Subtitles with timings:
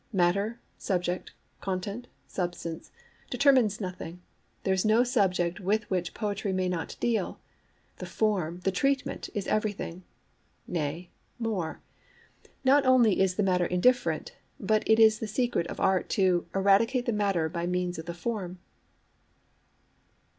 [0.11, 2.89] Matter, subject, content, substance,
[3.29, 4.19] determines nothing;
[4.63, 7.39] there is no subject with which poetry may not deal:
[7.99, 10.01] the form, the treatment, is everything.
[10.65, 11.81] Nay, more:
[12.63, 17.05] not only is the matter indifferent, but it is the secret of Art to "eradicate
[17.05, 18.57] the matter by means of the form."'